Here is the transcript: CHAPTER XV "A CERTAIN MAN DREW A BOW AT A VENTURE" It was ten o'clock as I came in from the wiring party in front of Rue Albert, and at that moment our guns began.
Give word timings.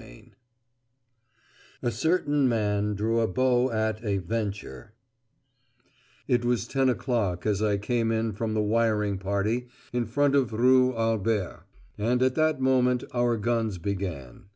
CHAPTER 0.00 0.14
XV 0.28 0.32
"A 1.82 1.90
CERTAIN 1.90 2.48
MAN 2.48 2.94
DREW 2.94 3.20
A 3.20 3.28
BOW 3.28 3.70
AT 3.70 4.02
A 4.02 4.16
VENTURE" 4.16 4.94
It 6.26 6.42
was 6.42 6.66
ten 6.66 6.88
o'clock 6.88 7.44
as 7.44 7.60
I 7.62 7.76
came 7.76 8.10
in 8.10 8.32
from 8.32 8.54
the 8.54 8.62
wiring 8.62 9.18
party 9.18 9.68
in 9.92 10.06
front 10.06 10.34
of 10.34 10.54
Rue 10.54 10.96
Albert, 10.96 11.66
and 11.98 12.22
at 12.22 12.34
that 12.36 12.62
moment 12.62 13.04
our 13.12 13.36
guns 13.36 13.76
began. 13.76 14.46